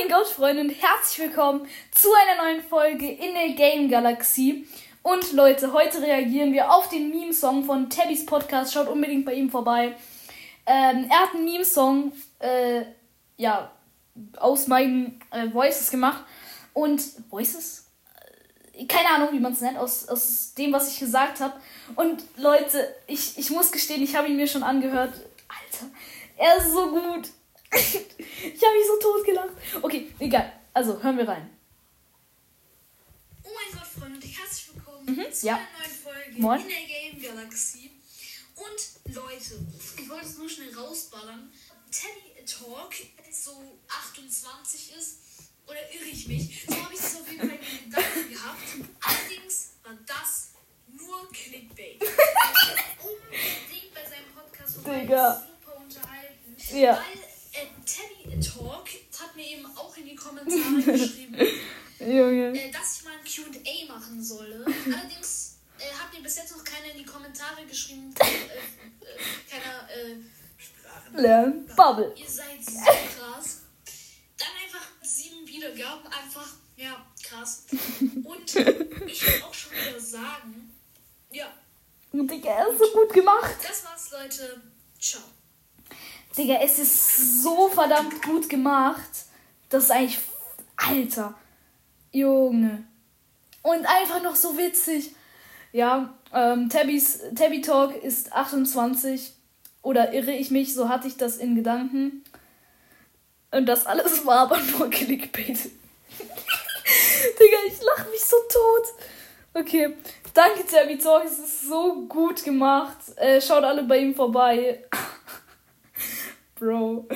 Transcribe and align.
mein 0.00 0.08
Gott, 0.08 0.28
Freunde, 0.28 0.62
und 0.62 0.70
herzlich 0.70 1.28
willkommen 1.28 1.66
zu 1.90 2.08
einer 2.14 2.42
neuen 2.42 2.62
Folge 2.62 3.06
in 3.06 3.34
der 3.34 3.50
Game 3.50 3.90
Galaxie. 3.90 4.66
Und 5.02 5.32
Leute, 5.32 5.74
heute 5.74 6.00
reagieren 6.00 6.54
wir 6.54 6.72
auf 6.72 6.88
den 6.88 7.10
Meme-Song 7.10 7.64
von 7.64 7.90
Tabbys 7.90 8.24
Podcast. 8.24 8.72
Schaut 8.72 8.88
unbedingt 8.88 9.26
bei 9.26 9.34
ihm 9.34 9.50
vorbei. 9.50 9.94
Ähm, 10.64 11.06
er 11.10 11.20
hat 11.20 11.34
einen 11.34 11.44
Meme-Song, 11.44 12.12
äh, 12.38 12.82
ja, 13.36 13.72
aus 14.38 14.68
meinen 14.68 15.20
äh, 15.32 15.52
Voices 15.52 15.90
gemacht. 15.90 16.24
Und 16.72 17.02
Voices? 17.28 17.90
Äh, 18.72 18.86
keine 18.86 19.10
Ahnung, 19.10 19.28
wie 19.32 19.40
man 19.40 19.52
es 19.52 19.60
nennt, 19.60 19.76
aus, 19.76 20.08
aus 20.08 20.54
dem, 20.54 20.72
was 20.72 20.90
ich 20.90 20.98
gesagt 20.98 21.40
habe. 21.40 21.60
Und 21.96 22.24
Leute, 22.38 22.94
ich, 23.06 23.36
ich 23.36 23.50
muss 23.50 23.70
gestehen, 23.70 24.02
ich 24.02 24.16
habe 24.16 24.28
ihn 24.28 24.36
mir 24.36 24.46
schon 24.46 24.62
angehört. 24.62 25.12
Alter, 25.12 25.90
er 26.38 26.56
ist 26.56 26.72
so 26.72 26.88
gut. 26.88 27.28
Ich 27.72 28.62
habe 28.62 28.76
mich 28.76 28.86
so 28.86 28.96
tot 29.00 29.24
gelacht. 29.24 29.50
Okay, 29.82 30.12
egal. 30.18 30.52
Also, 30.72 31.02
hören 31.02 31.16
wir 31.18 31.28
rein. 31.28 31.50
Oh 33.44 33.48
mein 33.54 33.78
Gott, 33.78 33.86
Freunde, 33.88 34.26
herzlich 34.26 34.74
willkommen 34.74 35.06
Mhm, 35.06 35.32
zu 35.32 35.46
ja. 35.46 35.54
einer 35.56 35.66
neuen 35.78 35.90
Folge 35.90 36.40
Moin. 36.40 36.60
in 36.60 36.68
der 36.68 36.76
Game 36.86 37.22
Galaxie. 37.22 37.90
Und 38.56 39.14
Leute, 39.14 39.66
ich 39.98 40.08
wollte 40.08 40.26
es 40.26 40.38
nur 40.38 40.48
schnell 40.48 40.74
rausballern. 40.74 41.50
Teddy 41.90 42.44
Talk 42.44 42.94
so 43.32 43.78
28 43.88 44.92
ist, 44.98 45.18
oder 45.66 45.78
irre 45.92 46.04
ich 46.10 46.28
mich? 46.28 46.64
So 46.68 46.74
habe 46.84 46.92
ich 46.94 47.00
es 47.00 47.16
auf 47.16 47.28
jeden 47.30 47.48
Fall 47.48 47.58
in 47.58 47.60
den 47.60 47.90
Gedanken 47.90 48.30
gehabt. 48.32 48.58
Allerdings 49.00 49.70
war 49.82 49.94
das 50.06 50.50
nur 50.88 51.28
Clickbait. 51.32 52.00
Unbedingt 53.02 53.94
bei 53.94 54.02
seinem 54.04 54.30
Podcast 54.34 54.74
vorbei, 54.74 55.06
super 55.06 55.76
unterhalten. 55.78 56.56
Ja. 56.72 56.96
Weil 56.96 57.62
äh, 57.62 57.66
Teddy 57.84 58.40
Talk 58.40 58.88
hat 59.18 59.29
mir 59.40 59.58
eben 59.58 59.66
auch 59.76 59.96
in 59.96 60.04
die 60.04 60.14
Kommentare 60.14 60.82
geschrieben, 60.84 61.34
äh, 61.34 62.70
dass 62.70 62.96
ich 62.96 63.04
mal 63.04 63.12
ein 63.12 63.24
QA 63.24 63.92
machen 63.92 64.22
solle. 64.22 64.64
Allerdings 64.66 65.56
äh, 65.78 65.92
hat 65.94 66.12
mir 66.12 66.22
bis 66.22 66.36
jetzt 66.36 66.56
noch 66.56 66.64
keiner 66.64 66.92
in 66.92 66.98
die 66.98 67.04
Kommentare 67.04 67.64
geschrieben. 67.66 68.14
Äh, 68.18 68.24
äh, 68.24 69.50
keiner 69.50 69.88
äh, 69.90 70.16
Sprachen. 70.58 71.16
Lernen. 71.16 71.66
Bubble. 71.74 72.12
Ihr 72.16 72.28
seid 72.28 72.64
so 72.64 72.80
krass. 72.80 73.62
Dann 74.38 74.48
einfach 74.62 74.86
sieben 75.02 75.46
Wiedergaben. 75.46 76.06
Einfach, 76.06 76.48
ja, 76.76 77.04
krass. 77.22 77.64
Und 78.00 78.56
ich 79.06 79.26
will 79.26 79.42
auch 79.42 79.54
schon 79.54 79.72
wieder 79.72 80.00
sagen, 80.00 80.74
ja, 81.30 81.52
Digga, 82.12 82.64
ist 82.64 82.78
so 82.78 82.90
gut 82.92 83.12
gemacht. 83.12 83.54
das 83.62 83.84
war's, 83.84 84.10
Leute. 84.10 84.60
Ciao. 84.98 85.22
Digga, 86.36 86.56
es 86.62 86.78
ist 86.78 87.42
so 87.42 87.68
verdammt 87.68 88.20
gut 88.22 88.48
gemacht. 88.48 89.29
Das 89.70 89.84
ist 89.84 89.90
eigentlich. 89.90 90.18
Alter. 90.76 91.34
Junge. 92.12 92.84
Und 93.62 93.86
einfach 93.86 94.22
noch 94.22 94.36
so 94.36 94.56
witzig. 94.58 95.14
Ja, 95.72 96.14
ähm, 96.32 96.68
Tabbys, 96.68 97.20
Tabby 97.34 97.60
Talk 97.60 97.94
ist 98.02 98.32
28. 98.32 99.32
Oder 99.82 100.12
irre 100.12 100.32
ich 100.32 100.50
mich? 100.50 100.74
So 100.74 100.88
hatte 100.88 101.08
ich 101.08 101.16
das 101.16 101.38
in 101.38 101.54
Gedanken. 101.54 102.24
Und 103.50 103.66
das 103.66 103.86
alles 103.86 104.26
war 104.26 104.40
aber 104.40 104.58
nur 104.78 104.90
Clickbait. 104.90 105.58
Digga, 107.38 107.58
ich 107.66 107.80
lach 107.82 108.10
mich 108.10 108.24
so 108.24 108.36
tot. 108.48 108.86
Okay. 109.54 109.94
Danke, 110.34 110.66
Tabby 110.66 110.98
Talk. 110.98 111.24
Es 111.24 111.38
ist 111.38 111.62
so 111.62 112.06
gut 112.06 112.44
gemacht. 112.44 112.98
Äh, 113.16 113.40
schaut 113.40 113.64
alle 113.64 113.82
bei 113.84 113.98
ihm 113.98 114.14
vorbei. 114.14 114.84
Bro. 116.54 117.08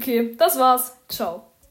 Okay, 0.00 0.34
das 0.34 0.58
war's. 0.58 0.96
Ciao. 1.08 1.49